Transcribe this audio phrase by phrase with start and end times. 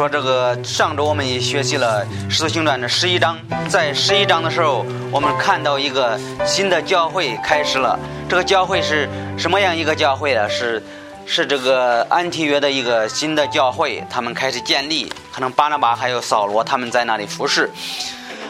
[0.00, 3.38] 说这个上周我们也学习了《使徒行传》的十一章，
[3.68, 8.00] 在十一章的时候，我们看到一个新的教会开始了。
[8.26, 9.06] 这个教会是
[9.36, 10.48] 什么样一个教会呢？
[10.48, 10.82] 是
[11.26, 17.70] 是这个安提约的一个新的教会，他们开始建立，可能巴拿巴还有扫罗他们在那里服侍。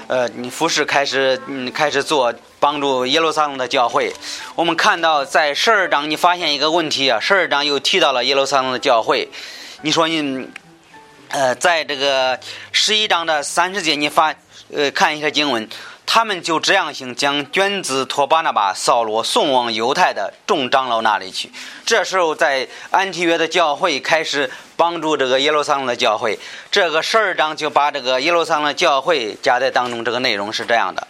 [0.07, 4.15] 呃，你服侍开始，嗯，开始做帮助耶路撒冷的教会。
[4.55, 9.29] 我们看到在十二章，你发现一个问题啊，十二章又提到了耶路撒冷的教会。
[9.83, 10.47] 你说你。
[11.31, 12.39] 呃，在这个
[12.73, 14.35] 十一章的三十节，你发
[14.75, 15.69] 呃看一下经文，
[16.05, 21.53] 他们就这样行，将卷子托巴拿巴、扫罗送往犹太的众长老那里去。
[21.87, 26.37] 这时候，在安提约的教会开始帮助这个耶路撒冷的教会。
[26.69, 30.05] 这个十二章就把这个耶路撒冷教会加在当中。
[30.05, 31.07] 这个内容是这样的，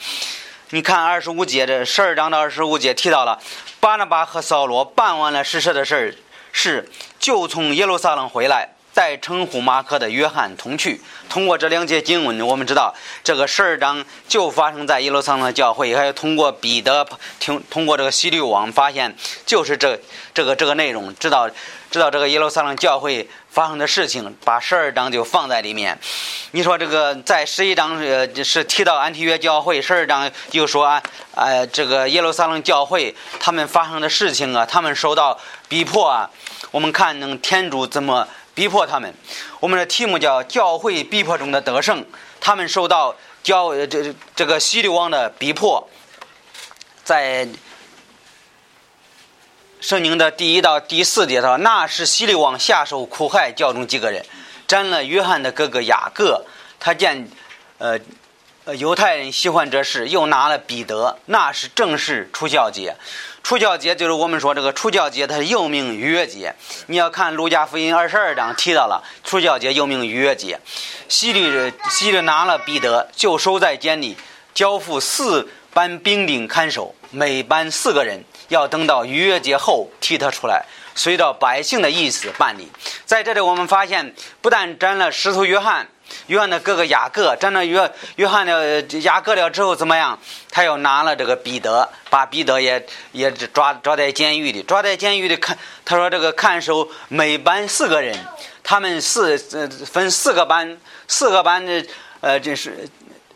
[0.68, 3.40] 你看二十五节，这十二章的二十五节提到了
[3.80, 6.14] 巴拿巴和扫罗办完了实事的事儿，
[6.52, 8.68] 是就从耶路撒冷回来。
[8.92, 11.00] 带称呼马可的约翰同去。
[11.28, 15.94] 通过这两节经文，我们知道这个十二章就发生在耶路撒冷教会。
[15.94, 17.06] 还有通过彼得
[17.38, 19.14] 听通过这个希律王发现，
[19.46, 19.98] 就是这
[20.34, 21.48] 这个这个内容，知道
[21.90, 25.96] 知道这个耶路撒冷教会发生的事情，把十二章就放在里面。
[26.50, 31.00] 你说这个在十一章呃是提到安提约教会，十二章又说啊
[31.36, 35.38] 呃这个耶路撒冷教会他们发生的事情啊，他们受到
[35.68, 36.28] 逼迫啊。
[36.72, 38.26] 我们看能天主怎么。
[38.54, 39.14] 逼迫他们，
[39.60, 42.04] 我们的题目叫“教会逼迫中的得胜”。
[42.40, 45.88] 他们受到教这这个希律王的逼迫，
[47.04, 47.48] 在
[49.80, 54.24] 圣经的第一到第四节说，那是希律王下手苦害教中几个人，
[54.66, 56.44] 沾了约翰的哥哥雅各。
[56.78, 57.30] 他见
[57.78, 57.98] 呃
[58.76, 61.18] 犹太人喜欢这事，又拿了彼得。
[61.26, 62.94] 那是正式出教节。
[63.42, 66.54] 除教节就是我们说这个除教节，它是又名逾越节。
[66.86, 70.60] 你要看路加福音二十二章提到了除教节又名逾越节。
[71.08, 74.16] 希律希律拿了彼得，就收在监里，
[74.54, 80.64] 交付四班兵丁看守，每班四个人，要等到逾越节后提他出来，
[80.94, 82.70] 随着百姓的意思办理。
[83.04, 85.88] 在这里我们发现，不但斩了石头约翰。
[86.26, 90.18] 约翰的哥哥雅各，站到约约翰的雅各了之后怎么样？
[90.50, 95.56] 他又拿了这个彼得，把彼得也也抓抓在监狱里，抓在监狱里看。
[95.84, 98.16] 他说这个看守每班四个人，
[98.62, 100.78] 他们四呃分四个班，
[101.08, 101.84] 四个班的
[102.20, 102.88] 呃这是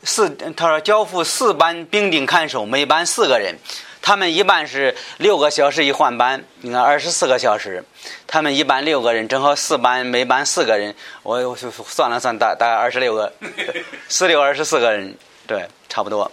[0.02, 0.28] 四。
[0.56, 3.56] 他说交付四班兵丁看守，每班四个人。
[4.04, 7.82] 他们一般是六个小时一换班，你看二十四个小时。
[8.26, 10.94] 他们一班六个人，正好四班，每班四个人。
[11.22, 13.32] 我我算了算，大大概二十六个，
[14.06, 15.16] 四六二十四个人，
[15.46, 16.30] 对，差不多。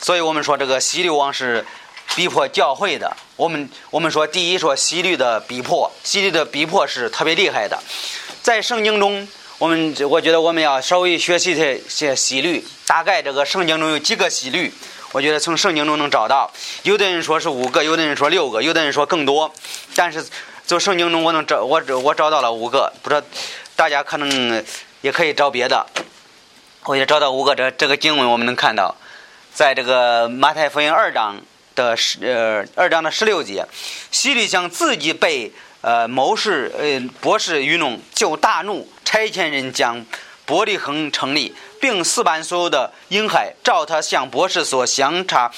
[0.00, 1.66] 所以我们说这个西律王是
[2.14, 3.12] 逼迫教会的。
[3.34, 7.76] 我们我们说第一说西律的逼迫，西律的逼迫是特别厉害的。
[8.40, 9.26] 在圣经中，
[9.58, 12.64] 我们我觉得我们要稍微学习些些西律。
[12.86, 14.72] 大概这个圣经中有几个西律。
[15.12, 16.52] 我觉得从圣经中能找到，
[16.84, 19.52] 有的人说是五个，有的人说六个，有的人说更多。
[19.96, 20.24] 但是
[20.66, 23.22] 从圣经中我能找我我找到了五个，不知道
[23.74, 24.64] 大家可能
[25.00, 25.84] 也可以找别的。
[26.84, 28.94] 我也找到五个，这这个经文我们能看到，
[29.52, 31.36] 在这个马太福音二章
[31.74, 33.66] 的十呃二章的十六节，
[34.12, 40.06] 希律想自己被呃谋士呃博士愚弄，就大怒，差遣人将
[40.50, 41.54] 伯利恒城里。
[41.80, 45.50] 并四班所有的婴孩，照他向博士所相差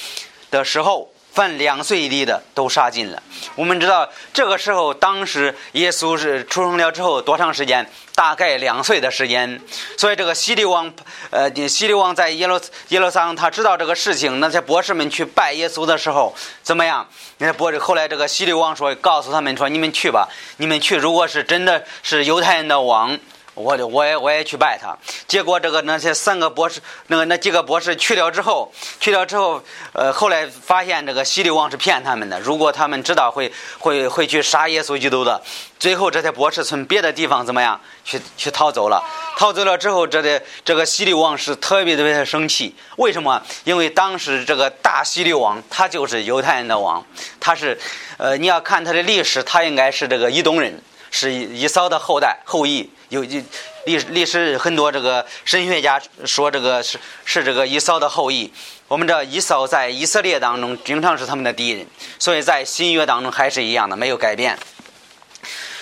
[0.49, 3.21] 的时候，凡两岁以里的都杀尽了。
[3.55, 7.85] 我们知道，这个时候，当时耶稣是出生了之后多长时间？
[8.15, 9.59] 大概两岁的时间。
[9.97, 10.89] 所以，这个希律王，
[11.29, 14.39] 呃，希律王在耶路耶路撒冷，他知道这个事情。
[14.39, 17.05] 那些博士们去拜耶稣的时候，怎么样？
[17.39, 20.95] 那博士后来，这个希律王说，告诉他们说：“你们去吧，你们去。
[20.95, 23.19] 如果是真的是犹太人的王。”
[23.55, 24.97] 我我也我也去拜他，
[25.27, 29.61] 结果这个那些三个博士，那个那几个博士去了之后，去了之后，
[29.93, 32.39] 呃，后来发现这个希律王是骗他们的。
[32.39, 35.41] 如果他们知道会会会去杀耶稣基督的，
[35.77, 39.03] 最后这些博士从别的地方怎么样去去逃走了？
[39.37, 42.75] 逃走了之后，这的这个希律王是特别特别的生气。
[42.97, 43.41] 为什么？
[43.63, 47.05] 因为当时这个大希律王他就是犹太人的王，
[47.39, 47.79] 他是，
[48.17, 50.81] 呃，你要看他的历史，他应该是这个以东人，
[51.13, 52.89] 是以扫的后代后裔。
[53.09, 58.51] 有历历史很多这个神学家说这个是是这个以扫的后裔。
[58.87, 61.85] 我们这以扫在以色列当中经常是他们的敌人，
[62.17, 64.57] 所以在新约当中还是一样的没有改变。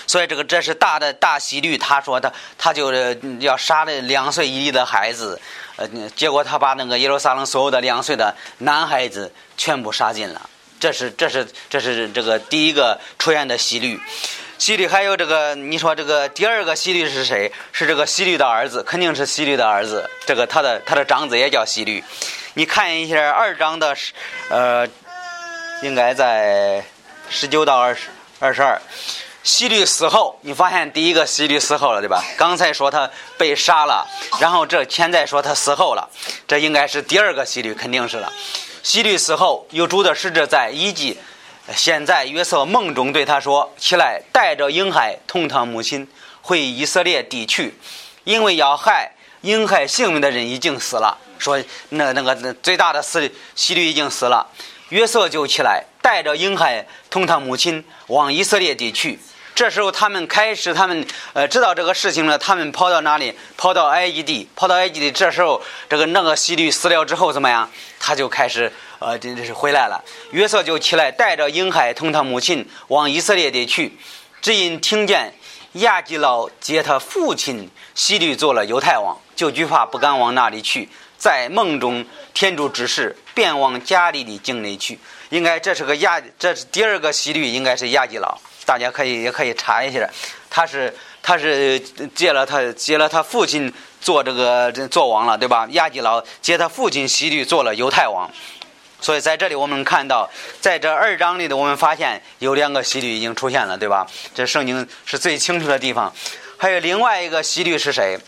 [0.06, 5.40] 所以这个这是大的大希律，他说他他就是要杀了两岁以里的孩子，
[5.76, 10.50] 呃，结果他把那个耶路撒冷所有的两岁的男孩子全部杀尽了。
[10.78, 13.98] 这是这是这是这个第一个出现的希律。
[14.62, 17.50] 西律还有这个，你说这个第二个西律是谁？
[17.72, 20.08] 是这个西律的儿子，肯定是西律的儿子。
[20.24, 22.04] 这个他的他的长子也叫西律。
[22.54, 23.92] 你看一下二章的，
[24.50, 24.86] 呃，
[25.82, 26.80] 应该在
[27.28, 28.02] 十九到二十
[28.38, 28.80] 二十二。
[29.42, 32.22] 西律死后，你发现第一个西律死后了，对吧？
[32.38, 34.06] 刚才说他被杀了，
[34.40, 36.08] 然后这现在说他死后了，
[36.46, 38.32] 这应该是第二个西律，肯定是了。
[38.84, 41.18] 西律死后，有主的使者在以及
[41.74, 46.06] 现在约瑟梦中对他说：“起来，带着婴孩同他母亲
[46.40, 47.74] 回以色列地去，
[48.24, 49.12] 因为要害
[49.42, 54.46] 婴孩性命的人已经死了。”说那那个最大的死希律已经死了，
[54.90, 59.18] 约瑟就起来，带着婴孩同他母亲往以色列地去。
[59.54, 62.38] 这时候，他们开始，他们呃知道这个事情了。
[62.38, 63.36] 他们跑到哪里？
[63.56, 65.12] 跑到埃及地，跑到埃及地。
[65.12, 65.60] 这时候，
[65.90, 67.68] 这个那个希律死了之后，怎么样？
[68.00, 68.72] 他就开始
[69.02, 70.02] 呃，这这是回来了。
[70.30, 73.96] 约瑟就起来，带着婴孩同他母亲往以色列地去。
[74.40, 75.32] 只因听见
[75.74, 80.88] 亚基老接他父亲希律做了犹太王，就惧怕，不敢往那里去。
[81.16, 82.04] 在梦中，
[82.34, 84.98] 天主指示，便往加利利境内去。
[85.30, 88.36] 应该这是个亚，这是第二个希律，应该是亚基老。
[88.66, 90.08] 大家可以也可以查一下，
[90.50, 91.78] 他是他是
[92.14, 95.66] 接了他接了他父亲做这个做王了，对吧？
[95.70, 98.28] 亚基老接他父亲希律做了犹太王，
[99.02, 104.06] 所以在这里我们看到，在这二章里的我们发现有两个希律已经出现了，对吧？
[104.34, 106.10] 这圣经是最清楚的地方。
[106.56, 108.18] 还有另外一个希律是谁？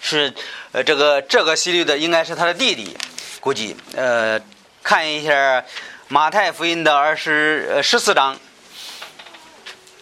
[0.00, 0.32] 是
[0.70, 2.96] 呃这个这个希律的应该是他的弟弟，
[3.40, 4.40] 估计呃
[4.82, 5.64] 看一下
[6.06, 8.38] 马太福音的二十呃十四章。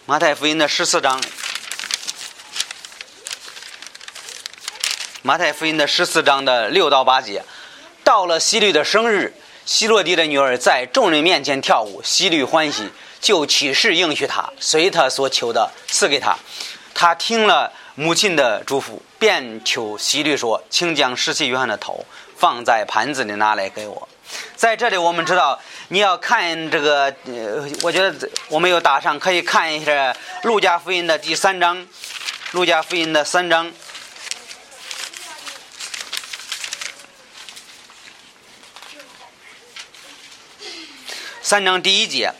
[0.05, 1.19] 马太福音的十四章，
[5.23, 7.43] 马太福音的十四章的六到八节，
[8.03, 9.33] 到了希律的生日，
[9.65, 12.87] 希洛蒂的女儿在众人面前跳舞，希律欢喜，
[13.19, 16.37] 就起誓应许他，随他所求的赐给他。
[16.93, 22.05] 他听了母亲的嘱咐，便求希律说：“请将十七约翰的头
[22.37, 24.07] 放在盘子里拿来给我。”
[24.55, 30.13] 在这里，我们知道你要看这个，呃，我觉得我没有打上，可以看一下
[30.43, 31.77] 《路加福音》的第三章，
[32.51, 33.71] 《路加福音》的三章，
[41.45, 42.33] 三章第一节，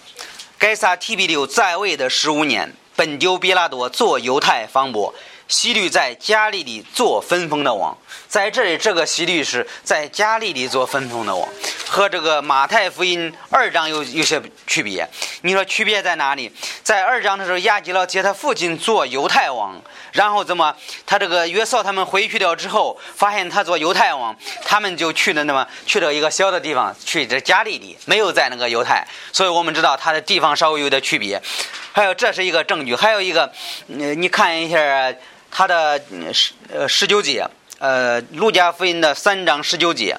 [0.58, 5.14] 该撒提比留在位的十五年，本丢比拉多做犹太方伯。
[5.48, 7.96] 希律在加利里做分封的王，
[8.28, 11.48] 在这里这个希律是在加利里做分封的王，
[11.88, 15.08] 和这个马太福音二章有有些区别。
[15.44, 16.52] 你说区别在哪里？
[16.82, 19.80] 在二章的时候，亚基老接他父亲做犹太王，
[20.16, 20.76] 然后怎么
[21.06, 31.40] 他这个约瑟他们回去了之后，发现他做犹太王，他们就去了那么去了一个小的地方，去这加利利，没有在那个犹太，所以我们知道他的地方稍微有点区别。
[31.92, 33.52] 还有这是一个证据，还有一个，
[33.86, 35.14] 你看一下。
[35.58, 36.02] 他的
[36.34, 37.48] 十呃十九节，
[37.80, 40.18] 呃，路加福音的三章十九节，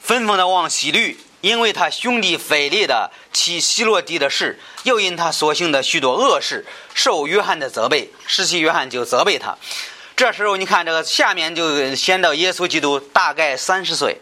[0.00, 6.64] 分封的王希律，因为他兄弟腓力的妻希罗底的事，又因他所行的许多恶事，
[6.94, 9.54] 受约翰的责备，十七约翰就责备他。
[10.16, 14.16] 这时候你看这个下面就先到耶稣基督大概三十岁，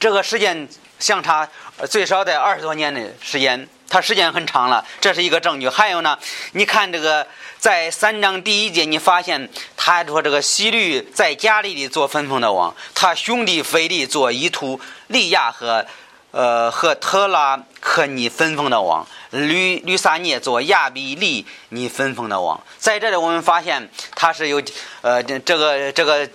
[0.00, 0.66] 这个时间
[0.98, 1.46] 相差
[1.90, 3.68] 最少得二十多年的时间。
[3.88, 5.68] 他时间很长了，这是一个证据。
[5.68, 6.18] 还有呢，
[6.52, 7.24] 你看这个
[7.58, 15.86] 在三章第一节，你发现他说这个希律在加利里做分封的王，他兄弟腓力做伊图利亚和
[16.36, 22.60] 呃和特拉克尼分封的王，吕吕撒涅做亚比利尼分封的王。
[22.76, 24.62] 在这里我们发现他是有
[25.00, 26.28] 呃这个这个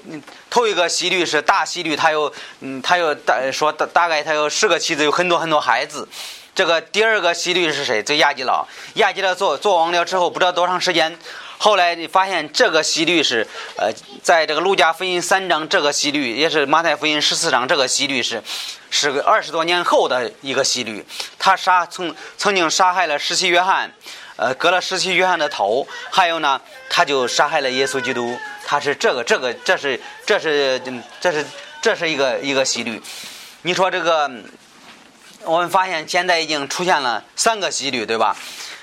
[0.50, 6.10] 头一个希律是大希律，他有嗯他有大说大大概他有十个妻子，有很多很多孩子。
[6.56, 8.02] 这个第二个希律是谁？
[8.02, 8.66] 这亚基老，
[8.96, 11.16] 亚基老做做王了之后，不知道多长时间。
[11.64, 18.42] 后来你发现这个希律是，呃，在这个路加福音三章，这个希律也是马太福音十四章，这个希律是，
[18.90, 21.06] 是个二十多年后的一个希律。
[21.38, 23.94] 他杀曾曾经杀害了十七约翰，
[24.38, 28.36] 呃，割了十七约翰的头，还有呢，他就杀害了耶稣基督。
[28.66, 30.82] 他是这个这个，这是这是
[31.20, 31.46] 这是
[31.80, 33.00] 这是一个一个希律。
[33.62, 34.32] 你说这个？
[35.44, 38.36] 我们发现现在已经出现了三个西律，对吧？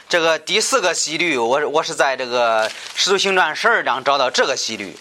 [0.08, 4.92] 这个第四个西律，我我是在这个《使徒行传》十二章找到这个西律，《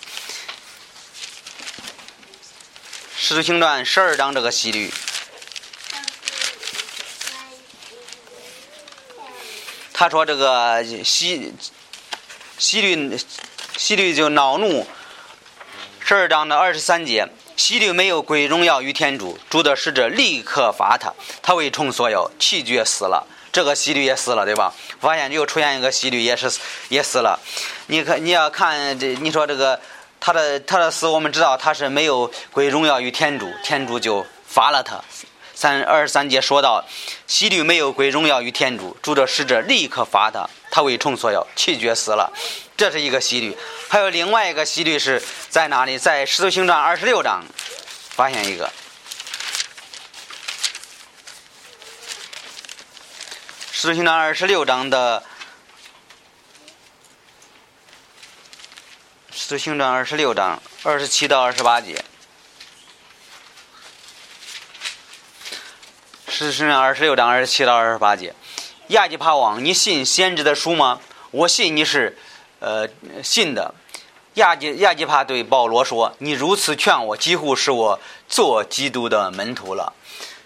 [3.15, 4.91] 使徒行传》十二章这个西律，
[9.93, 11.53] 他说这个西
[12.57, 13.17] 西律
[13.77, 14.85] 西律就恼怒，
[16.01, 17.29] 十二章的二十三节。
[17.55, 21.11] 希律没有归荣耀于天主，主的使者立刻罚他，
[21.41, 23.25] 他为虫所有，气绝死了。
[23.57, 24.71] 这个希律也死了，对吧？
[25.01, 26.47] 发现又出现一个希律，也是
[26.89, 27.39] 也死了。
[27.87, 29.79] 你看，你要看这，你说这个
[30.19, 35.03] 他的他的死，我们知道他是没有归荣耀于天主，天主就罚了他。
[35.55, 36.85] 三二十三节说到，
[37.25, 42.31] 希律没有归荣耀于天主，主的使者立刻罚他，他为虫所要，气绝死了。
[42.77, 43.57] 这是一个希律。
[43.87, 45.97] 还有另外一个希律是在哪里？
[45.97, 47.43] 在使徒行传二十六章
[48.11, 48.71] 发现一个。
[53.79, 55.23] 使徒行传二十六章的
[59.29, 62.03] 使徒行传二十六章二十七到二十八节。
[66.27, 68.33] 是是二十六章二十七到二十八节，
[68.87, 70.99] 亚基帕王，你信先知的书吗？
[71.29, 72.17] 我信你是，
[72.57, 72.89] 呃，
[73.23, 73.75] 信的。
[74.33, 79.93] 亚基亚基帕对保罗说：“你如此劝我，几乎是我做基督的门徒了。”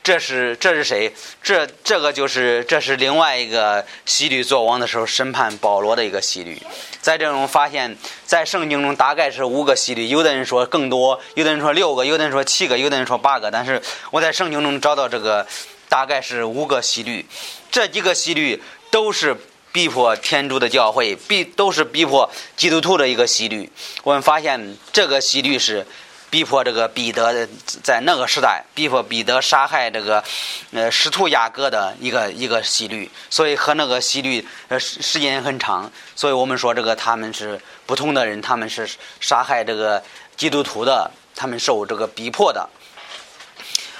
[0.03, 1.13] 这是这是谁？
[1.43, 6.59] 这这个就是这是另外一个希律作王的时候审判保罗的一个希律。
[7.01, 13.51] 在这种发现，在圣经中大概是五个希律，有的人说更多，有的人说六个，有的人说七个，有的人说八个。
[13.51, 13.79] 但是
[14.09, 15.45] 我在圣经中找到这个
[15.87, 17.23] 大概是五个希律，
[17.69, 19.37] 这几个希律都是
[19.71, 22.27] 逼迫天主的教会，逼都是逼迫
[22.57, 23.69] 基督徒的一个希律。
[24.03, 25.85] 我们发现这个希律是。
[26.31, 27.45] 逼迫这个彼得
[27.83, 30.23] 在那个时代逼迫彼得杀害这个
[30.71, 40.01] 呃使徒雅各的一个一个希律，所以和那个希律呃时间很长，所以我们说这个他们是不同的人，他们是杀害这个
[40.37, 42.69] 基督徒的，他们受这个逼迫的。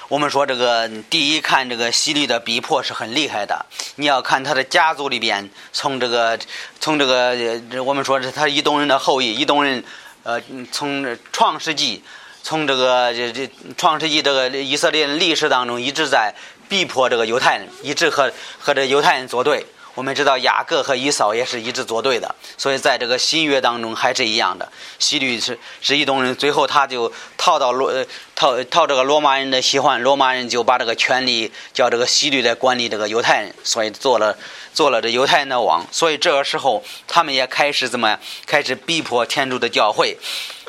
[0.07, 6.39] 我们说这个第一看这个希律的逼迫是很厉害的，你要看他的家族里边，从这个
[6.79, 7.35] 从这个
[7.83, 9.83] 我们说是他伊东人的后裔，伊东人
[10.23, 12.01] 呃从创世纪。
[12.43, 16.33] 从这个这这创世纪这个以色列历史当中，一直在
[16.67, 19.65] 逼迫这个犹太人，一直和和这犹太人作对。
[19.93, 24.71] 我们知道雅各和以扫也是一直作对的，所以在这个新约当中还是一样的。
[24.98, 27.93] 希律是是一东人，最后他就逃到罗
[28.33, 34.38] 逃逃这个罗马人的喜欢，罗马人就把这个权力叫这个希律来管理这个犹太人，所以做了
[34.74, 35.86] 做了这犹太人的王。
[35.91, 40.17] 所以这个时候他们也开始怎么开始逼迫天主的教会。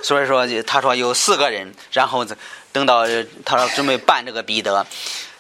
[0.03, 2.27] 所以说，他说有四个人，然后
[2.73, 3.07] 等到
[3.45, 4.85] 他说准备办这个彼得。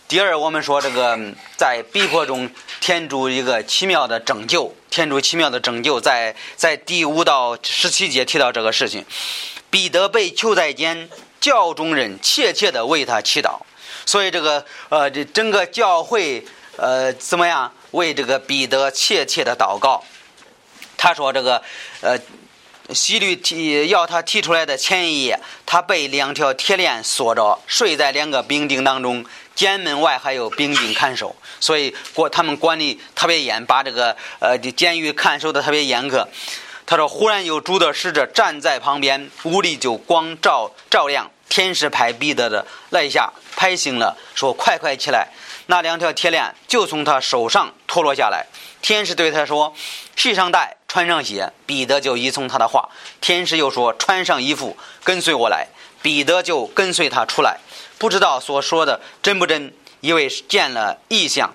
[0.06, 1.18] 第二，我们说这个
[1.56, 2.48] 在逼迫中，
[2.80, 9.04] 天主一个奇妙的拯救，天主奇妙的拯救，在在第五到十七节提到这个事情。
[9.68, 11.08] 彼得被囚在监，
[11.40, 13.58] 教中人切切的为他祈祷。
[14.06, 16.44] 所以这个呃，这整个教会
[16.76, 20.04] 呃怎么样为这个彼得切切的祷告？
[20.96, 21.60] 他说这个
[22.02, 22.16] 呃。
[22.94, 36.28] 希律提要他提出来的前一夜，他被两条铁链锁着，睡在两个兵丁当中，监门外还有兵丁看守，所以过他们管理特别严，把这个呃监狱看守的特别严格。
[36.84, 41.30] 他说：“忽然有主的使者站在旁边，屋里就光照照亮。
[41.48, 45.28] 天使拍彼得的肋下，拍醒了，说：‘快快起来！’
[45.66, 48.46] 那两条铁链就从他手上脱落下来。
[48.82, 49.72] 天使对他说
[50.14, 52.90] ：‘系上带。’穿上鞋，彼得就依从他的话。
[53.22, 55.68] 天使又说：“穿上衣服，跟随我来。”
[56.02, 57.60] 彼得就跟随他出来，
[57.96, 61.54] 不知道所说的真不真，以为见了异象。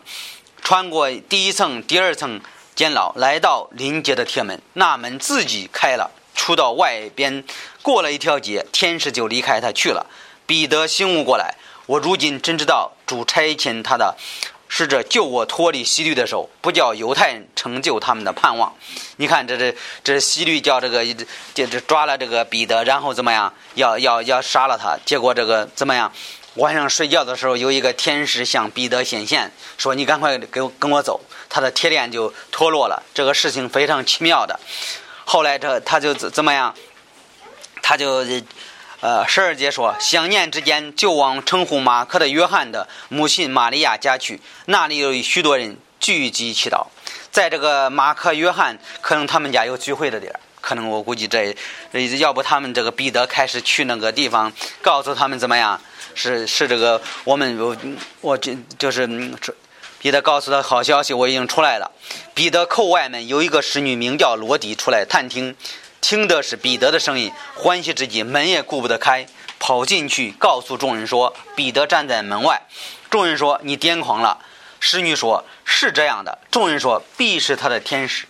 [0.63, 2.41] 穿过第一层、第二层
[2.73, 7.43] 监牢，来到临街的铁门，那门自己开了，出到外边，
[7.83, 10.07] 过了一条街，天使就离开他去了。
[10.47, 11.55] 彼得醒悟过来，
[11.85, 14.15] 我如今真知道主差遣他的。
[14.69, 18.75] 使者救我脱离西律的手，不叫犹太人成就他们的盼望。
[19.15, 21.05] 你看，这这这西律叫这个
[21.53, 23.53] 这这抓了这个彼得，然后怎么样？
[23.75, 24.97] 要要要杀了他。
[25.05, 26.11] 结果这个怎么样？
[26.55, 33.03] 晚上睡觉的时候，有一个天使向彼得显现，说：“你赶快给我跟我走。”他的铁链就脱落了。
[33.13, 34.59] 这个事情非常奇妙的。
[35.23, 36.73] 后来这他就怎么样？
[37.81, 38.25] 他就。
[39.07, 46.87] 呃，十二节说，想念之间就往称呼马克的约翰的母亲玛利亚家去，那里有许多人聚集祈祷。
[47.31, 51.55] 在这个马克约翰，可能他们家有聚会的地儿，可能我估计这，
[52.17, 55.79] 要不他们这个彼得开始去那个地方，告诉他们怎么样？
[56.13, 57.77] 是是这个我们我
[58.19, 59.07] 我就就是
[59.99, 61.89] 彼得告诉他好消息，我已经出来了。
[62.33, 65.55] 彼得叩外面有一个侍女名叫罗迪出来探听。
[66.01, 69.27] 听的是彼得的声音，欢喜之际，门也顾不得开，
[69.59, 72.61] 跑进去告诉众人说：“彼得站在门外。”
[73.09, 74.39] 众人说：“你癫狂了。”
[74.79, 78.25] 侍女说：“是这样的。”众人说：“必是他的天使。”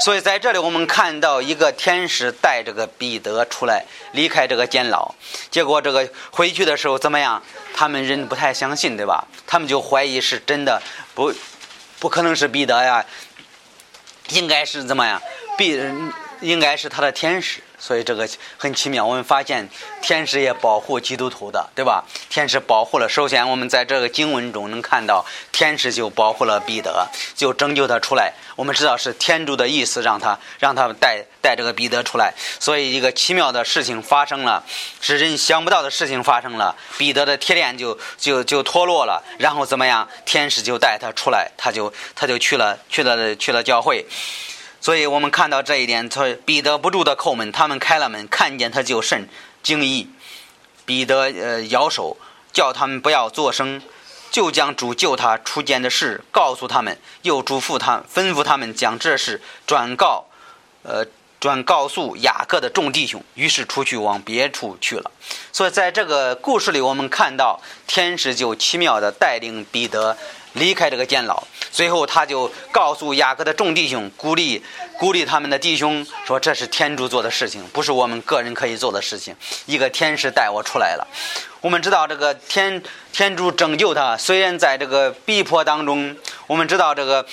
[0.00, 5.14] 所以在这里，我们看到一个天使带这个彼得出来，离开这个监牢。
[5.50, 7.42] 结果这个回去的时候怎么样？
[7.74, 9.26] 他们人不太相信，对吧？
[9.46, 10.80] 他们就怀疑是真的
[11.14, 11.32] 不。
[11.98, 13.04] 不可能是彼得呀，
[14.30, 15.20] 应该是怎么样？
[15.58, 15.76] 彼
[16.40, 17.62] 应该是他的天使。
[17.82, 18.28] 所以这个
[18.58, 19.66] 很奇妙，我们发现
[20.02, 22.04] 天使也保护基督徒的，对吧？
[22.28, 23.08] 天使保护了。
[23.08, 28.34] 首先，我们在这个经文中能看到，天使就保护了彼得，就拯救他出来。
[28.54, 32.34] 我们知道是天主的意思，让他让他带带这个彼得出来。
[32.58, 34.62] 所以一个奇妙的事情发生了，
[35.00, 36.76] 是人想不到的事情发生了。
[36.98, 40.06] 彼得的铁链就就就脱落了，然后怎么样？
[40.26, 44.06] 天使就带他出来，他就他就去了去了去了教会。
[44.80, 49.28] 所以我们看到这一点，他彼得不住的叩门，他们开了门，看见他就甚
[49.62, 50.08] 惊异。
[50.86, 52.16] 彼得呃摇手，
[52.50, 53.82] 叫他们不要作声，
[54.30, 60.24] 就将主救他出监的事告诉他们，又嘱咐他吩咐他们将这事转告，
[60.82, 61.04] 呃
[61.38, 63.22] 转告诉雅各的众弟兄。
[63.34, 65.10] 于是出去往别处去了。
[65.52, 70.16] 所以在这个故事里，我们看到天使就奇妙的带领彼得。
[70.54, 74.62] 离开这个监牢，最后他就告诉雅各的众弟兄，鼓励
[74.98, 79.34] 鼓励他们的弟兄说：“这是天主做的事情，不是我们个人可以做的事情。
[79.66, 81.06] 一个天使带我出来了。
[81.60, 86.16] 我们知道这个天天主拯救他，虽然在这个逼迫当中，
[86.46, 87.24] 我们知道这个，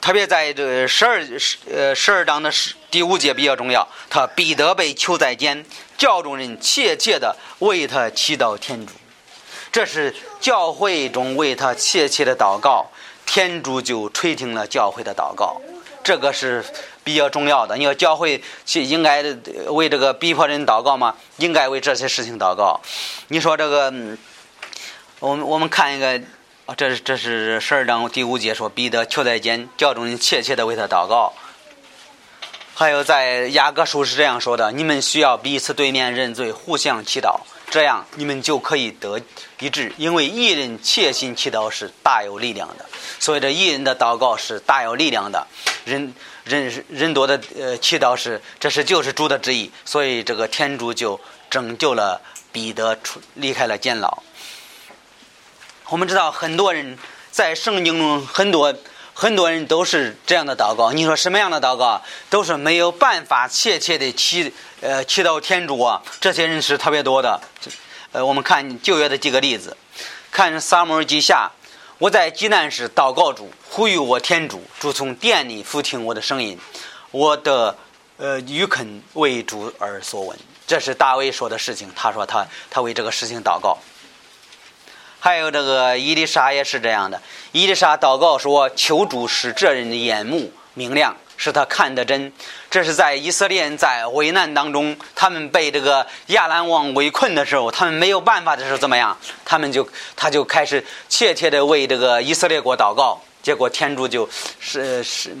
[0.00, 3.86] 特别在这十二十呃十二章的十第五节比较重要。
[4.08, 5.64] 他彼得被囚在监，
[5.98, 8.92] 教众人切切的为他祈祷天主。”
[9.72, 12.86] 这是教会中为他切切的祷告，
[13.24, 15.58] 天主就垂听了教会的祷告，
[16.04, 16.62] 这个是
[17.02, 17.74] 比较重要的。
[17.78, 19.22] 你说教会去应该
[19.68, 21.16] 为这个逼迫人祷告吗？
[21.38, 22.78] 应该为这些事情祷告。
[23.28, 23.84] 你说这个，
[25.20, 26.20] 我们我们看一个，
[26.76, 31.32] 这是这是十二章第五节说彼得求在监，教众人切切的为他祷告。
[32.74, 37.40] 还有在雅各书是这样说的：你们需要彼此对面认罪，互相祈祷。
[37.70, 39.18] 这样你们就可以得
[39.62, 42.84] 一致，因为一人切心祈祷是大有力量的。
[43.20, 45.46] 所以这一人的祷告是大有力量的，
[45.84, 49.70] 人人人多的呃祈祷是，这是就是主的旨意。
[49.84, 52.20] 所以这个天主就拯救了
[52.50, 54.22] 彼得出离开了监牢。
[55.88, 56.98] 我们知道很多人
[57.30, 58.74] 在圣经中很多。
[59.14, 62.00] 很多人都是这样的祷告，你说什么样的祷告？
[62.30, 66.00] 都是没有办法切切的祈，呃，祈祷天主啊。
[66.18, 67.38] 这些人是特别多的。
[68.12, 69.74] 呃，我们看旧约的几个例子，
[70.30, 71.50] 看撒母耳记下，
[71.96, 76.58] 我在济南时祷告主，呼吁我天主，主从殿里俯听我的声音，
[77.10, 77.74] 我的
[78.18, 80.38] 呃愚恳为主而所闻。
[80.66, 83.78] 这是大卫说的事情，他说他他为这个事情祷告。
[85.18, 87.22] 还有这个伊丽莎也是这样的。
[87.52, 92.30] 伊丽莎祷告说：“求主使这人的眼目明亮，使他看得真。”
[92.72, 99.14] 这是在以色列人在危难当中，他们被这个亚兰王围困的时候，他们没有办法的时候怎么样？
[99.44, 103.20] 他们就他就开始切切的为这个以色列国祷告。
[103.42, 104.26] 结果天主就
[104.58, 105.36] 是实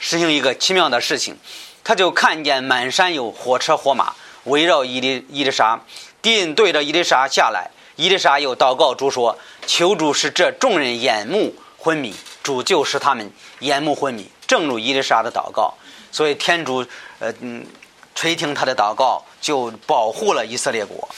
[0.00, 1.36] 实行一个奇妙的事情，
[1.84, 4.12] 他就看见满山有火车火马
[4.46, 5.78] 围绕伊丽伊丽莎，
[6.20, 7.70] 敌人对着伊丽莎下来。
[7.94, 15.74] 伊丽莎又祷告主说：“求主使这众人眼目昏迷，主就使他们眼目昏迷。”正如伊丽莎的祷告，
[16.12, 16.86] 所以天主
[17.18, 17.66] 呃嗯
[18.14, 21.08] 垂听他的祷告，就保护了以色列国。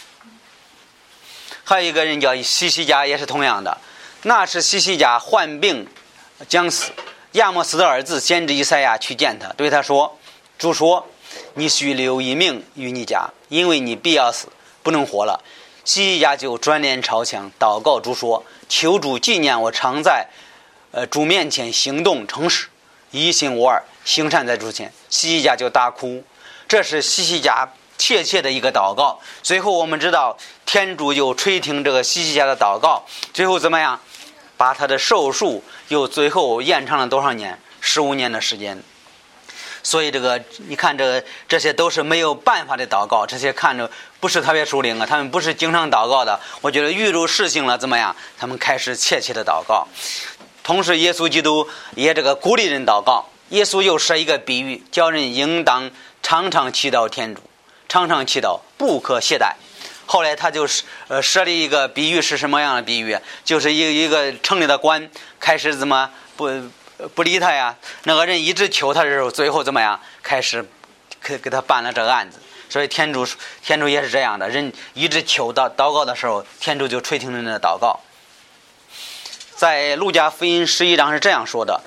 [1.65, 3.77] 还有一个人叫西西家，也是同样的。
[4.23, 5.87] 那是西西家患病
[6.49, 6.93] 将死，
[7.33, 10.19] 亚莫斯的儿子先知以赛亚去见他，对他说
[10.57, 11.07] ：“主说，
[11.55, 14.49] 你须留一命于你家，因为你必要死，
[14.83, 15.43] 不能活了。”
[15.85, 20.29] 西西家就转脸朝墙祷告主说：“求主纪念我常在，
[20.93, 22.69] 呃主面前行动诚实，
[23.11, 26.23] 一心无二，行善在主前。”西西家就大哭，
[26.69, 29.21] 这是西西家切切的一个祷告。
[29.43, 30.37] 最后我们知道，
[30.67, 34.01] 天主又垂听这个西西家的祷告，最后怎么样？
[34.57, 37.59] 把他的寿数又最后延长了多少年？
[37.81, 38.81] 十五年的时间。
[39.83, 43.91] 所以这个，你看这个这些都是没有办法的祷告，这些看着
[44.21, 46.41] 不是特别属灵啊，他们不是经常祷告的。
[46.61, 48.15] 我觉得遇入事情了怎么样？
[48.39, 49.87] 他们开始切切的祷告。
[50.63, 53.29] 同时，耶稣基督也这个鼓励人祷告。
[53.51, 55.91] 耶稣又设一个比喻，叫人应当
[56.23, 57.43] 常常祈祷天主，
[57.89, 59.55] 常常祈祷，不可懈怠。
[60.07, 63.19] 后来他就是呃设立一个比喻是什么样的比喻？
[63.45, 66.51] 就是一一个城里的官开始怎么不？
[67.17, 70.01] 不理他呀，那个人一直求他的时候，最后怎么样？
[70.23, 70.65] 开始
[71.21, 72.39] 给给他办了这个案子。
[72.71, 73.27] 所以天主
[73.63, 77.99] 天主也是这样的，人一直求祷祷告的时候，天主就垂听人的祷告。
[79.57, 81.83] 在路加福音十一章是这样说的：“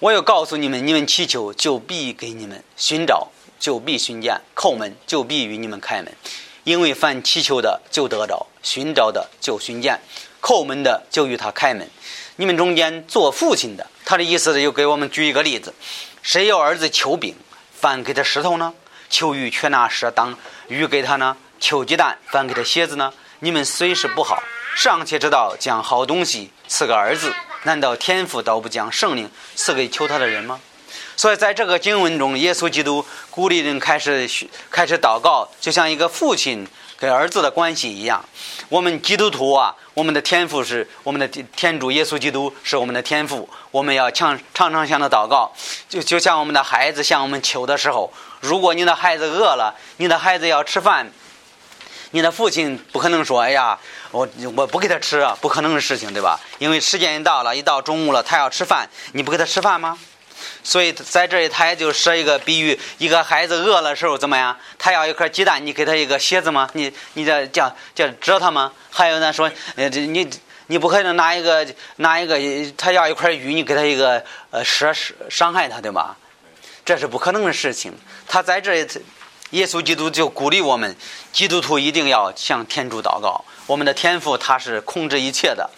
[0.00, 3.26] 我要告诉你们，你们祈求就必给你们，寻找
[3.58, 6.14] 就必寻见，叩门就必与你们开门。
[6.62, 10.00] 因为凡祈求的就得着，寻找的就寻见，
[10.40, 11.90] 叩门的就与他开门。
[12.36, 15.74] 你们中间做父亲的。”他的意思是又给我们举一个例子：
[16.22, 17.34] 谁有儿子求饼，
[17.72, 18.72] 反给他石头呢？
[19.10, 21.36] 求鱼却拿蛇当鱼给他呢？
[21.58, 23.12] 求鸡蛋，反给他蝎子呢？
[23.40, 24.40] 你们虽是不好，
[24.76, 27.34] 尚且知道将好东西赐给儿子，
[27.68, 30.58] 难道天父倒不将圣灵赐给求他的人吗？
[31.14, 34.26] 所以，在这个经文中，耶稣基督鼓励人开始
[34.70, 38.24] 开始祷告，就像一个父亲跟儿子的关系一样。
[38.70, 45.52] 我们基督徒啊，我们的天赋是我们的天主耶稣基督是我们的天赋，我们要常常常向他祷告，
[45.90, 51.12] 就就像我们的孩子向我们求的时候，如果你的孩子饿了，你的孩子要吃饭，
[52.10, 53.78] 你的父亲不可能说：“哎呀，
[54.10, 59.98] 我我不给他吃啊，不可能的事情，对吧？”因为时间一到了，一到中午了，他要吃饭，你不给他吃饭吗？
[60.62, 64.56] 所以在这里，他也就设一个比喻：一个孩子饿了时候怎么样？
[64.78, 66.70] 他要一颗鸡蛋，你给他一个蝎子吗？
[66.74, 68.72] 你你这叫叫蛰他吗？
[68.90, 70.28] 还有呢，说呃，这你
[70.68, 71.66] 你不可能拿一个
[71.96, 72.38] 拿一个
[72.76, 74.92] 他要一块鱼，你给他一个呃蛇
[75.28, 76.16] 伤害他，对吧？
[76.84, 77.92] 这是不可能的事情。
[78.26, 78.88] 他在这里，
[79.50, 80.94] 耶稣基督就鼓励我们
[81.32, 83.44] 基督徒一定要向天主祷告。
[83.66, 85.70] 我们的天父他是控制一切的。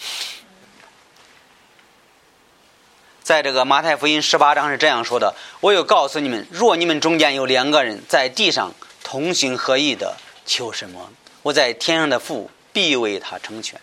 [3.22, 8.72] 在这个马太福音十八章是这样说的：“我又告诉你们，若你们中间有两个人在地上
[9.04, 11.10] 同心合意的求什么，
[11.42, 13.80] 我在天上的父必为他成全。”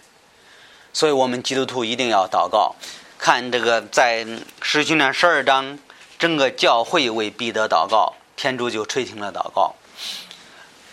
[0.92, 2.76] 所以，我们基督徒一定要祷告。
[3.20, 4.26] 看这个在
[4.62, 5.80] 使徒传十二章，
[6.20, 9.76] 整个教会为彼得祷告，天主就垂听了祷告。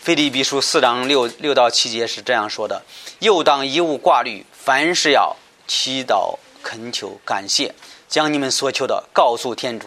[0.04, 2.82] 腓立比书四章六六到七节是这样说的
[3.20, 5.34] ：“又当一物挂虑，凡事要
[5.66, 7.74] 祈祷恳求感谢。”
[8.06, 9.86] 将你们所求的告诉天主，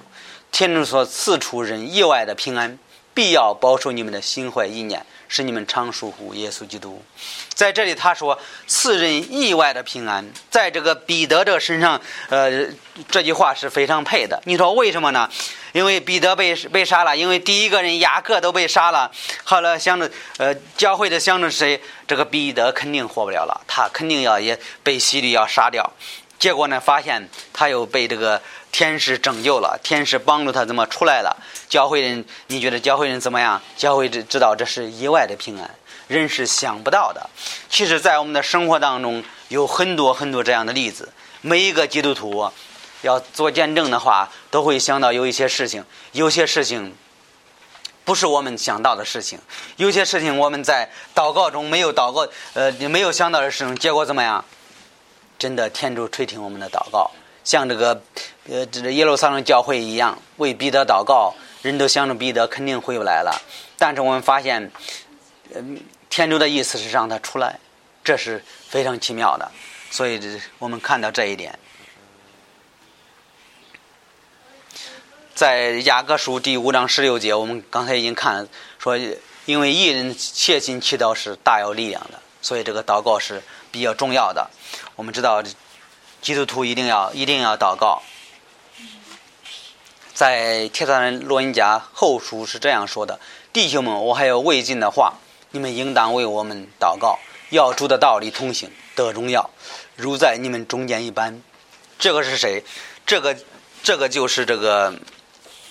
[0.52, 2.80] 天主所赐出人意外的平安，
[3.18, 7.04] 必要保守你们的心怀意念，使你们常属乎耶稣基督。
[7.52, 12.00] 在这里他说赐人意外的平安，在这个彼得这个身上，
[12.30, 12.68] 呃，
[13.10, 14.40] 这句话是非常配的。
[14.46, 15.28] 你说为什么呢？
[15.72, 19.12] 因为彼得被被杀了，因为第一个人雅各都被杀了。
[19.44, 21.82] 后来想着，呃，教会的想着谁？
[22.08, 25.92] 这个彼得肯定活不了了，他肯定要也被洗礼要杀掉。
[26.38, 26.80] 结果呢？
[26.80, 28.40] 发现他又被这个
[28.78, 31.36] 天使拯救了，天使帮助他怎么出来了？
[31.68, 33.60] 教会人，你觉得教会人怎么样？
[33.76, 35.68] 教会知知道这是意外的平安，
[36.08, 37.28] 人是想不到的。
[37.68, 41.12] 其实，在我们的生活当中，有很多很多这样的例子。
[41.42, 42.52] 每一个基督徒
[43.02, 46.96] 要做见证的话，都会想到有一些事情，有些事情
[48.06, 49.40] 不是我们想到的事情，
[49.78, 54.46] 有些事情我们在祷告中没有祷告，呃，没有想到的事情，结果怎么样？
[55.40, 57.10] 真的，天主垂听我们的祷告，
[57.48, 58.04] 像这个，
[58.50, 63.42] 呃，这耶路撒冷教会一样，为彼得祷告，人都想着彼得肯定回不来了。
[63.78, 64.70] 但是我们发现，
[65.56, 65.80] 嗯，
[66.10, 67.58] 天主的意思是让他出来，
[68.04, 69.50] 这是非常奇妙的。
[69.90, 70.20] 所以，
[70.60, 71.58] 我们看到这一点，
[75.34, 78.98] 在雅各书第五章十六节，我们刚才已经看了说，
[79.46, 84.50] 因为一人切心祈祷是大有力量的，所以这个祷告是比较重要的。
[84.98, 85.42] 我们知道，
[86.28, 88.02] 基督徒一定要一定要祷告。
[90.14, 93.18] 在《帖撒罗尼迦后书》是这样说的
[93.54, 95.14] ：“弟兄们，我还有未尽的话，
[95.52, 97.18] 你们应当为我们祷告，
[97.50, 99.50] 要主的道理同行，得荣耀，
[99.96, 101.42] 如在你们中间一般。”
[101.98, 102.62] 这个是谁？
[103.06, 103.38] 这个
[103.82, 104.94] 这个就是这个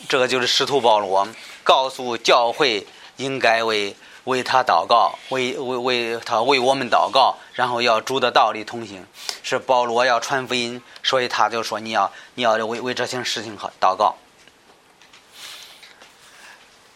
[0.08, 1.28] 这个就是使徒保罗
[1.62, 2.86] 告诉教会
[3.18, 3.94] 应该为。
[4.26, 9.06] 为他祷告，为为为他为我们祷告，然后要主的道理同行。
[9.44, 14.16] 是保罗要传福音，所以他就说你要你要为为这些事情和祷告，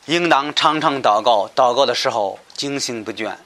[0.06, 3.36] 应当常常祷告，祷告的时候精心不倦。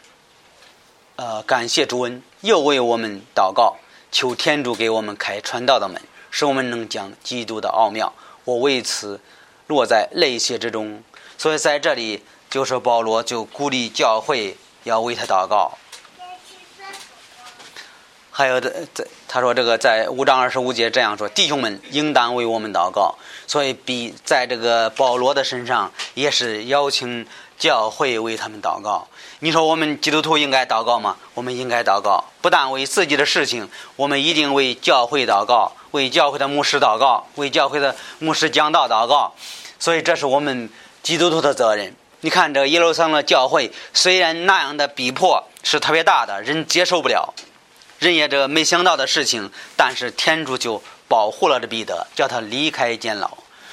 [1.17, 3.77] 呃，感谢主恩，又为我们祷告，
[4.11, 8.11] 求天主给我们开传道的门，使我们能讲基督的奥妙。
[8.45, 9.21] 我为此
[9.67, 11.03] 落在泪血之中，
[11.37, 12.25] 所以在这里。
[12.55, 15.77] 就是保罗就鼓励教会要为他祷告，
[18.31, 23.17] 还有的在他说这个在五章二十五节这样说：弟兄们应当为我们祷告。
[23.49, 27.27] 所以比在这个保罗的身上也是邀请
[27.59, 29.09] 教会为他们祷告。
[29.41, 31.17] 你说我们基督徒应该祷告吗？
[31.35, 39.35] 我们应该祷告，不但为自己的事情，我们一定为教会祷告，为教会的牧师祷告，为教会的牧师讲道祷告。
[39.81, 40.71] 所以这是我们
[41.03, 41.93] 基督徒的责任。
[42.25, 47.35] 你看这耶路撒冷的教会，虽然那样的逼迫是特别大的，人接受不了，
[47.99, 53.31] 人也这没想到的事情，但是天主就保护了这彼得，叫他离开监牢。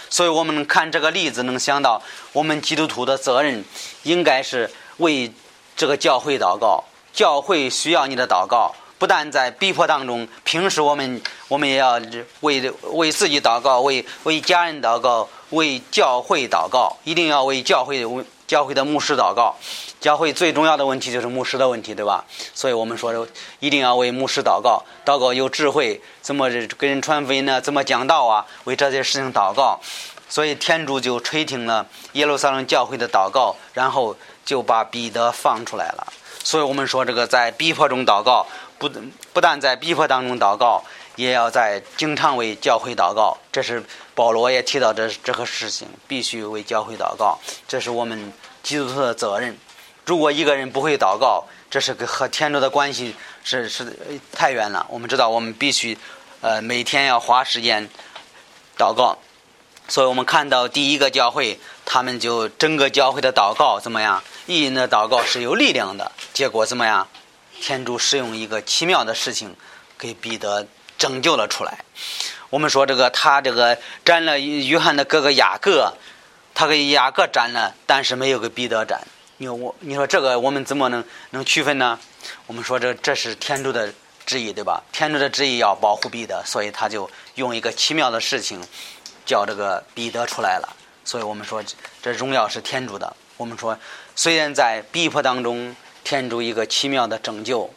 [0.09, 3.63] 所以我们看这个例子，能想到我们基督徒的责任，
[4.03, 5.31] 应该是为
[5.77, 6.83] 这个教会祷告。
[7.13, 12.01] 教会需要你的祷告，不但在逼迫当中，平时我们我们也要
[12.41, 18.05] 为为自己祷告，为为家人祷告，为教会祷告，一定要为教会
[18.51, 19.55] 教会的牧师祷告。
[20.01, 22.25] 教会最重要的问题就是牧师的问题，对吧？
[22.53, 23.25] 所以我们说
[23.61, 27.61] 一定要为牧师祷告，祷告有智慧，怎么给人传福音呢？
[27.61, 28.45] 怎么讲道啊？
[28.65, 29.79] 为这些事情祷告。
[30.27, 36.11] 所以天主就垂听了耶路撒冷教会的祷告，然后就把彼得放出来了。
[36.43, 38.45] 所以我们说，这个在逼迫中祷告，
[38.77, 38.89] 不
[39.31, 40.83] 不但在逼迫当中祷告，
[41.15, 43.37] 也要在经常为教会祷告。
[43.51, 43.83] 这是
[44.15, 48.31] 保罗也提到这这个事情，必须为教会祷告，这是我们
[48.63, 49.57] 基督徒的责任。
[50.05, 53.95] 如果一个人不会祷告，这是个和天主的关系是是
[54.31, 54.85] 太远了。
[54.89, 55.97] 我们知道，我们必须
[56.41, 57.87] 呃每天要花时间
[58.77, 59.17] 祷告。
[59.87, 64.23] 所以我们看到第一个教会，他们就整个教会的祷告怎么样？
[64.45, 66.11] 一人的祷告是有力量的。
[66.33, 67.07] 结果怎么样？
[67.59, 69.55] 天主使用一个奇妙的事情，
[69.99, 70.65] 给彼得
[71.01, 71.79] 拯救了出来。
[72.51, 75.91] 我们说这个他这个斩了约翰的哥哥雅各，
[76.53, 79.01] 他给雅各斩了，但是没有给彼得斩。
[79.37, 81.99] 你说我，你说这个我们怎么能能区分呢？
[82.45, 83.91] 我们说这这是天主的
[84.27, 84.83] 旨意，对吧？
[84.91, 88.61] 天主的旨意要保护彼得，所以他就用一个奇妙的事情。
[89.23, 90.67] 叫这个彼得出来了，
[91.05, 91.63] 所以我们说
[92.01, 93.15] 这荣耀是天主的。
[93.37, 93.77] 我们说，
[94.15, 97.71] 虽然在逼迫当中，天主一个奇妙的拯救，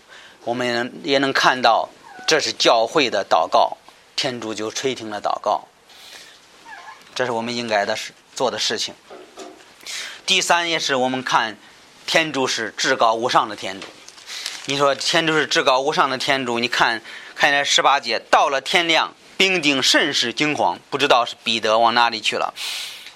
[0.45, 1.89] 我们也能看到
[2.27, 3.77] 这是教会的祷告，
[4.17, 5.69] 天主就垂听了祷告。
[7.15, 8.95] 这是我们应该的事做的事情。
[10.27, 11.57] 第三也是我们看，
[12.07, 13.87] 天主是至高无上的天主。
[14.67, 17.03] 你说天主是至高无上的天主，你看
[17.35, 19.15] 看这十八节，到了天亮。
[19.37, 22.55] 兵丁甚是惊慌，不知道是彼得往哪里去了。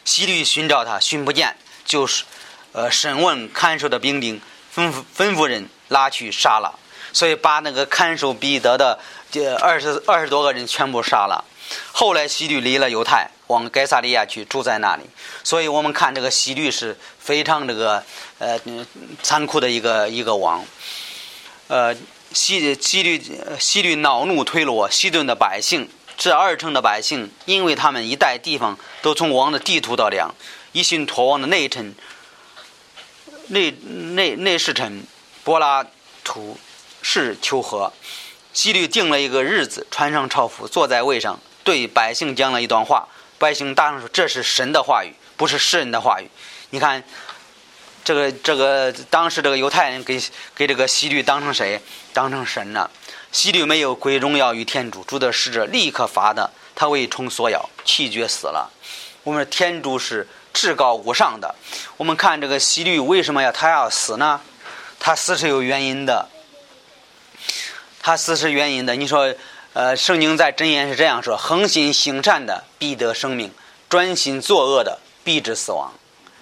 [0.04, 2.24] 西律寻找他，寻不见，就是，
[2.72, 4.40] 呃，审问看守的兵丁，
[4.74, 6.76] 吩咐吩咐人拉去杀了。
[7.18, 8.96] 所以把那个看守彼得的
[9.28, 11.44] 这二十二十多个人全部杀了。
[11.90, 15.02] 后来西律离了犹太，往该萨利亚去住在那里。
[15.42, 18.04] 所以我们看这个西律是非常这个
[18.38, 18.56] 呃
[19.20, 20.64] 残酷的一个一个王。
[21.66, 21.92] 呃，
[22.32, 23.20] 西西律
[23.58, 25.90] 西律恼怒推罗西顿的百姓。
[26.16, 30.32] 这二城的百姓，因为他们一带地方都从王的地图到量，
[30.70, 31.96] 一心托王的内臣、
[33.48, 35.02] 内内内侍臣
[35.42, 35.84] 柏拉
[36.22, 36.56] 图
[37.02, 37.92] 是求和。
[38.52, 43.06] 西律定了一个日子，穿上朝服，坐在位上，对百姓讲了一段话。
[43.38, 46.28] 百姓大声说：“这是神的话语，不是世人的话语。”
[46.70, 47.04] 你看，
[48.02, 50.20] 这个这个当时这个犹太人给
[50.56, 51.80] 给这个西律当成谁？
[52.12, 52.90] 当成神了。
[53.30, 58.68] 西律没有归荣耀于天主，主的使者立刻罚的，他为虫所咬，气绝死了。
[59.22, 61.54] 我们天主是至高无上的。
[61.96, 64.40] 我们看这个西律为什么要他要死呢？
[64.98, 66.28] 他死是有原因的。
[68.02, 68.94] 他死是原因的。
[68.96, 69.34] 你说，
[69.72, 73.52] 呃，圣经在箴言是这样说：恒心行善的必得生命，
[73.88, 75.92] 专心作恶的必致死亡。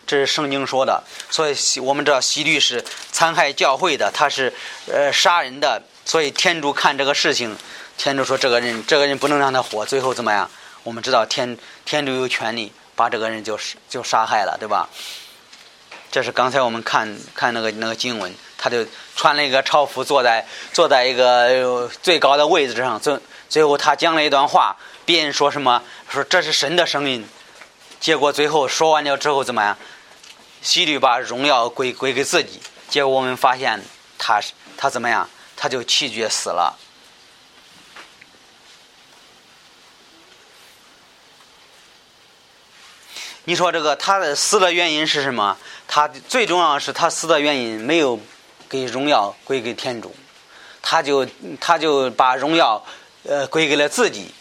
[0.07, 1.03] 这是圣经说的。
[1.31, 4.53] 所以我们知道西律是残害教会的，他是
[4.93, 5.83] 呃杀人的。
[6.05, 7.57] 所以天主看这个事情，
[7.99, 9.85] 天主说这个人，这个人不能让他活。
[9.85, 10.49] 最后怎么样？
[10.85, 14.89] 我们知道天天主有权利把这个人就就杀害了，对吧？
[16.17, 22.99] 这是刚才我们看看那个那个经文，他就穿了一个朝服，坐在坐在一个最高的位置上。
[22.99, 23.19] 最
[23.51, 24.75] 最后他讲了一段话，
[25.05, 25.83] 别人说什么？
[26.09, 27.29] 说这是神的声音。
[28.01, 29.77] 结果最后说完了之后怎么样？
[30.63, 32.63] 希律把荣耀归归给自己。
[32.89, 33.79] 结果我们发现
[34.17, 34.41] 他
[34.79, 35.29] 他怎么样？
[35.55, 36.79] 他就气绝死了。
[43.49, 45.57] 你说这个他的死的原因是什么？
[45.87, 48.19] 他最重要是他死的原因没有
[48.69, 50.13] 给荣耀归给天主，
[50.83, 51.25] 他就
[51.61, 52.85] 他就把荣耀
[53.23, 54.35] 呃归给了自己。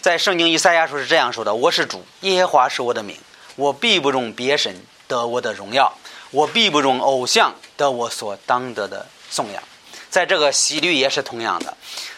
[0.00, 3.16] 在圣经以赛亚书是这样说的：“我是主，耶和华是我的名，
[3.54, 4.74] 我必不容别神
[5.06, 5.96] 得我的荣耀，
[6.32, 9.62] 我必不容偶像得我所当得的颂扬。”
[10.10, 11.76] 在这个西律也是同样的，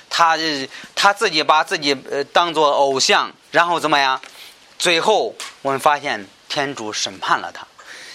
[0.08, 0.38] 他
[0.94, 1.94] 他自己把自己
[2.32, 4.18] 当做偶像，然后怎么样？
[4.78, 7.66] 最后我们发现天主审判了他。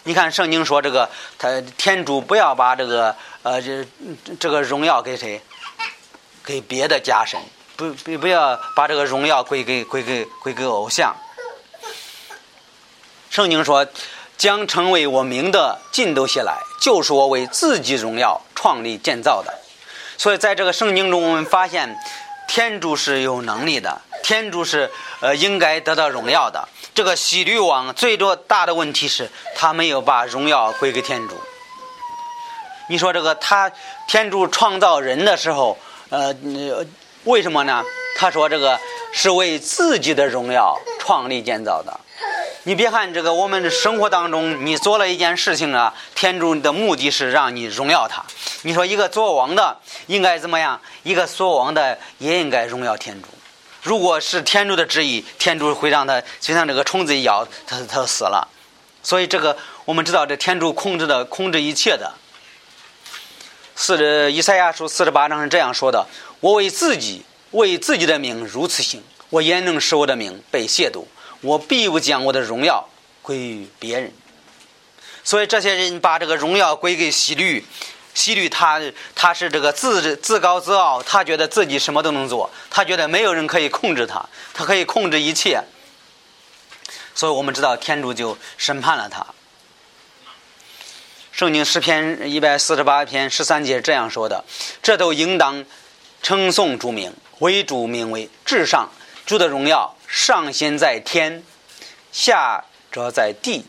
[0.04, 3.86] 你看圣经说这个，他天主不要把这个呃这
[4.40, 5.42] 这个荣耀给谁？
[6.44, 7.40] 给别的家神，
[7.76, 11.16] 不不不要把这个荣耀归给归给归给偶像。
[13.30, 13.86] 圣经说。
[14.40, 19.54] 将成为我名的尽都写来，就是我为自己荣耀创立建造的。
[20.18, 21.94] 所以，在这个圣经中，我们发现
[22.50, 26.68] 天主是有能力的，天主是呃应该得到荣耀的。
[26.96, 31.40] 这个西律王最多大的问题是他没有把荣耀归给天主。
[32.90, 33.72] 你说这个他
[34.08, 35.78] 天主创造人的时候，
[36.10, 36.36] 呃，
[37.26, 37.84] 为什么呢？
[38.18, 38.80] 他说这个
[39.14, 42.00] 是为自己的荣耀创立建造的。
[42.70, 48.24] 你别看这个，我们的生活当中，你做了一件事情啊，天主的目的是让你荣耀他。
[48.62, 50.80] 你说一个做王的应该怎么样？
[51.02, 53.28] 一个做王的也应该荣耀天主。
[53.82, 58.48] 如果是天主的旨意，天主会让他就像这个虫子一咬，他他死了。
[59.02, 62.14] 所以这个我们知道，这天主控制的控制一切的。
[63.76, 66.06] 四十以赛亚书四十八章是这样说的
[66.40, 71.06] ：“我为自己为自己的名如此行，我焉能使我的名被亵渎？
[71.42, 72.88] 我必不将我的荣耀
[73.22, 74.12] 归于别人。”
[75.24, 77.66] 所以这些人把这个荣耀归给希律。
[78.16, 78.82] 希律他
[79.16, 85.64] 他是这个自自高自傲，他觉得自己什么都能做，他觉得没有人可以控制他，他可以控制一切。
[87.16, 89.26] 所以我们知道天主就审判了他。
[91.32, 94.44] 圣经诗篇一百四十八篇十三节这样说的
[94.84, 95.64] ：“这都应当
[96.22, 98.90] 称颂主名，为主名为至上。
[99.26, 101.44] 主的荣耀上先在天，
[102.12, 103.66] 下者在地。”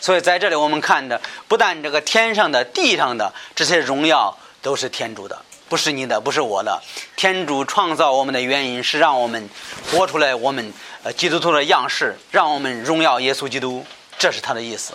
[0.00, 6.80] 所以在这里，我们看的不但这个天上的、地上的这些荣耀都是天主的，不是你的，不是我的。
[7.16, 9.46] 天主创造我们的原因是让我们
[9.90, 10.72] 活出来我们
[11.02, 13.84] 呃基督徒的样式，让我们荣耀耶稣基督，
[14.18, 14.94] 这是他的意思。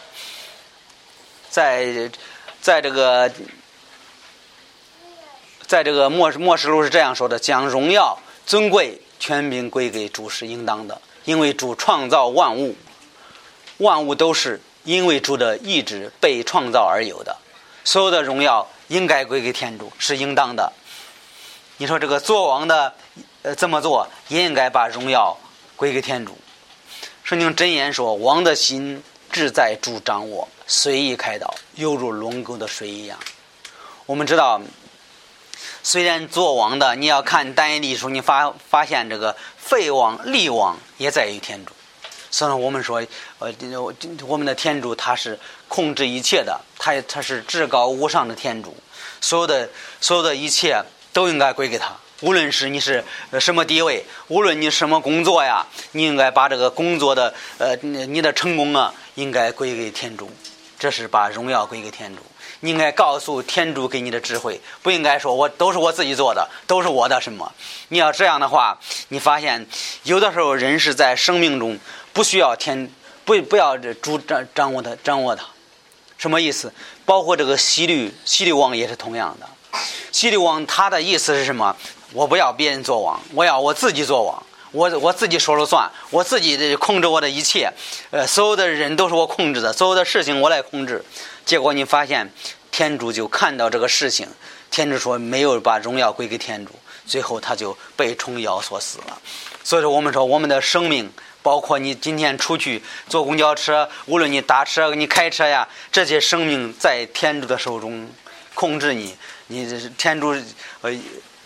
[1.51, 2.10] 在
[2.60, 3.31] 在这个
[5.67, 12.75] 在这个末末世录是这样说的：将荣耀、尊贵、权柄归给主是应当的，因为主创造万物，
[13.78, 14.62] 万物都是。
[14.86, 17.36] 因为主的意志被创造而有的，
[17.84, 20.71] 所有的荣耀应该归给天主，是应当的。
[21.78, 22.93] 你说这个做王的，
[23.41, 25.36] 呃，这么做也应该把荣耀
[25.75, 26.38] 归给天主。
[27.23, 29.01] 圣经真言说：“王的心
[29.32, 33.17] 志在主掌握，随意开导，犹如龙沟的水一样。”
[34.06, 34.62] 我们知道，
[35.86, 41.71] 虽然做王的，你要看单一历书，你发发现这个废王、立王也在于天主。
[42.32, 43.06] 所以我们说，
[43.38, 43.54] 呃，
[44.28, 48.76] 我们的天主他是控制一切的，他他是至高无上的天主，
[49.21, 49.69] 所有的
[50.02, 51.95] 所有的一切都应该归给他。
[52.21, 53.04] 无论是你是
[53.39, 60.32] 什么地位，无论你什么工作呀，你应该把这个工作的呃你的成功啊，应该归给天主，
[60.80, 62.24] 这是把荣耀归给天主。
[62.67, 67.51] 应该告诉天主给你的智慧，不应该说我都是我自己做的，都是我的什么？
[67.89, 68.78] 你要这样的话，
[69.10, 69.65] 你发现
[70.04, 71.80] 有的时候人是在生命中。
[72.13, 72.89] 不需要天，
[73.25, 75.43] 不不要这主掌掌握它，掌握它，
[76.17, 76.73] 什么意思？
[77.04, 79.45] 包括这个西律，西律王也是同样的。
[80.13, 81.75] 西律王他的意思是什么？
[82.13, 84.41] 我不要别人做王，我要我自己做王，
[84.76, 87.72] 我我自己说了算，我自己的控制我的一切，
[88.12, 91.04] 呃，所有的人都是我控制的，所有的事情我来控制。
[91.46, 92.30] 结果你发现，
[92.72, 94.28] 天主就看到这个事情，
[94.70, 96.74] 天主说没有把荣耀归给天主，
[97.06, 99.18] 最后他就被虫咬所死了。
[99.64, 101.12] 所以说，我们说我们的生命。
[101.46, 108.10] 包括你今天出去坐公交车，无论你打车、你开车呀，这些生命在天主的手中
[108.56, 109.16] 控制你。
[109.46, 110.36] 你天主，
[110.82, 110.92] 呃，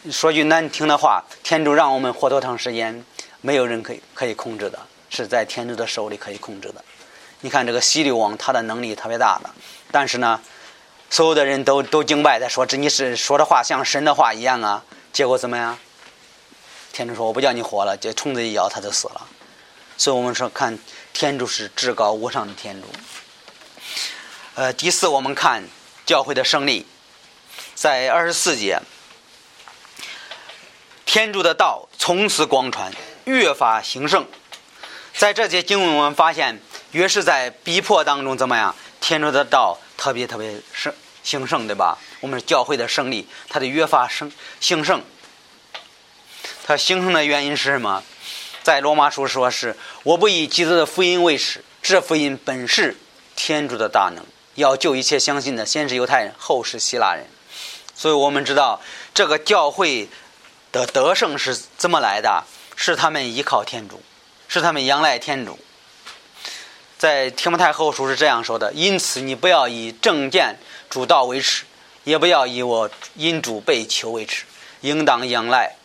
[0.10, 3.04] 说句难听的话，天主让我们活多长时间，
[3.41, 6.84] 没有人可以可以控制的，是在天主的手里可以控制的。
[7.41, 9.49] 你看这个西律王，他的能力特别大的，
[9.91, 10.41] 但是呢，
[11.10, 14.84] 所有的人都都敬拜，在说这你是说的话像神的话一样啊。
[15.12, 15.78] 结果怎么样？
[16.91, 19.28] 天主说：“我不叫你活了。”这虫子一咬，他就死了。
[19.97, 20.78] 所以我们说，看
[21.13, 22.88] 天主是至高无上的天主。
[24.56, 25.63] 呃，第四，我们看
[26.06, 26.86] 教会的胜利，
[27.75, 28.80] 在二十四节，
[31.06, 32.91] 天主的道从此广传，
[33.38, 34.26] 越发兴盛。
[35.15, 36.60] 在这些经文，我们发现，
[36.92, 38.76] 越是在逼迫当中，怎么样？
[39.00, 41.98] 天主的道特别特别盛兴盛，对吧？
[42.22, 45.02] 我们教会的胜利，它的越发盛兴盛。
[46.65, 48.04] 它兴盛的原因是什么？
[48.63, 52.98] 在罗马书说是我不以基督的福音为耻，这福音本是
[53.36, 54.23] 天主的大能，
[54.56, 57.25] 要救一切相信的，先是犹太人，后是希腊人。
[57.96, 58.82] 所以我们知道
[59.13, 60.08] 这个教会
[60.71, 62.44] 的得胜是怎么来的？
[62.82, 64.02] 是他们依靠天主，
[64.48, 65.60] 是他们仰赖天主。
[66.98, 70.58] 在提摩太后书是这样说的：因此你不要以正见
[70.90, 71.65] 主道为耻，
[72.06, 74.46] 也不要以我因主被囚为耻，
[74.80, 75.75] 应当仰赖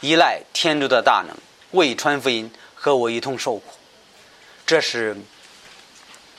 [0.00, 1.36] 依赖天主的大能。
[1.72, 3.74] 为传福音和我一同受苦，
[4.64, 5.14] 这是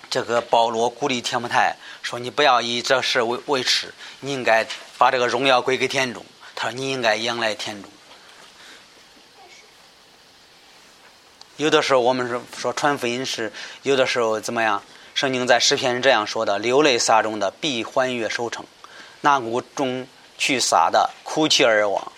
[0.10, 4.66] 这个保罗鼓励天摩太说：“你不要以这事为为耻，你应该
[4.98, 6.26] 把这个荣耀归给天主。”
[6.56, 7.90] 他说：“你应该仰赖天主。”
[11.58, 13.52] 有的时候我们是说传福音是
[13.84, 14.82] 有的时候怎么样？
[15.14, 18.66] 圣经在诗篇是这样说的：“流泪撒种的必欢悦收成，
[19.22, 20.06] 那谷中
[20.38, 22.12] 去撒的哭泣而亡。”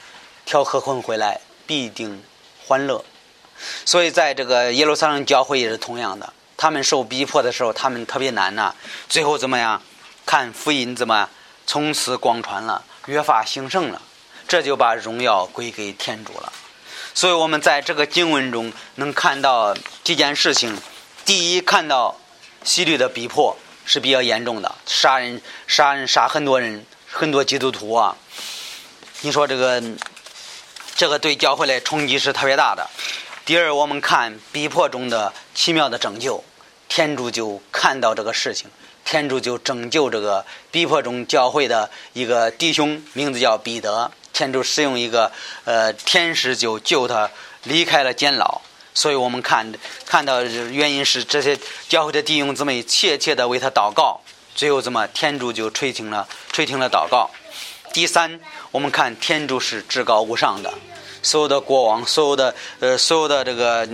[0.46, 2.24] 挑河魂回来，必定
[2.66, 3.06] 欢乐。
[3.86, 8.74] 所以在这个耶路撒冷教会也是同样的，他们受逼迫的时候，他们特别难呐。
[9.08, 9.82] 最后怎么样？
[10.26, 11.30] 看福音怎么
[11.68, 14.02] 从此广传了，越发兴盛了，
[14.48, 16.52] 这就把荣耀归给天主了。
[17.18, 20.78] 所以我们在这个经文中能看到几件事情：
[21.26, 22.16] 第一，看到
[22.64, 23.58] 希律的逼迫
[23.88, 28.16] 是比较严重的，杀人、杀人、杀很多人，很多基督徒啊。
[29.22, 29.82] 你说这个，
[30.96, 32.88] 这个对教会来冲击是特别大的。
[33.46, 36.44] 第二，我们看逼迫中的奇妙的拯救，
[36.88, 38.70] 天主就看到这个事情，
[39.08, 44.12] 天主就拯救这个逼迫中教会的一个弟兄，名字叫彼得。
[44.34, 45.32] 天主使用一个
[45.64, 47.32] 呃天使就救他
[47.64, 48.60] 离开了监牢。
[48.94, 49.72] 所以我们看
[50.06, 54.20] 看到原因是这些教会的弟兄姊妹切切的为他祷告，
[54.54, 57.30] 最后怎么天主就垂听了垂听了祷告。
[57.94, 58.42] 第三，
[58.72, 60.74] 我们看天主是至高无上的。
[61.28, 63.86] 所有的国王，所有的呃，所有的这个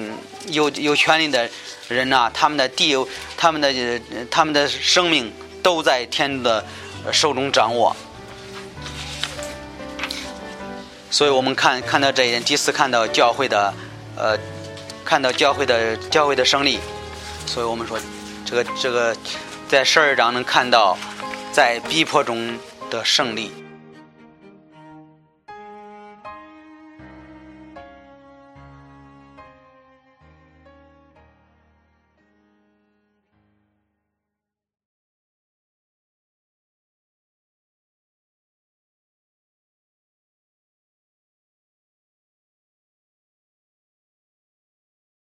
[0.50, 1.50] 有有权利的
[1.88, 2.96] 人呐，他们的地，
[3.36, 3.74] 他们的
[4.30, 6.64] 他们的生命都在天的
[7.12, 7.96] 手中掌握。
[11.10, 13.74] 所以我们看看到这一点，第四看到教会的
[14.16, 14.38] 呃，
[15.04, 16.80] 看到教会的教会的胜利。
[17.48, 17.98] 所以我们说，
[18.46, 19.18] 这个这个
[19.68, 20.96] 在十二章能看到
[21.52, 22.56] 在逼迫中
[22.92, 23.52] 的胜利。